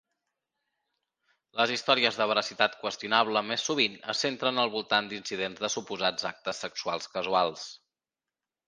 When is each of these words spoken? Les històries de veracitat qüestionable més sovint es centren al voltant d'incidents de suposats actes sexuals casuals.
Les 1.59 1.73
històries 1.75 2.17
de 2.21 2.27
veracitat 2.31 2.79
qüestionable 2.85 3.45
més 3.51 3.67
sovint 3.69 4.01
es 4.15 4.25
centren 4.27 4.63
al 4.65 4.75
voltant 4.79 5.11
d'incidents 5.13 5.63
de 5.67 5.73
suposats 5.77 6.31
actes 6.35 6.65
sexuals 6.67 7.11
casuals. 7.19 7.71